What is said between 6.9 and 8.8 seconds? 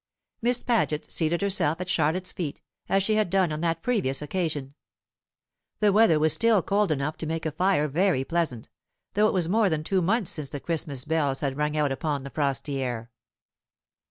enough to make a fire very pleasant,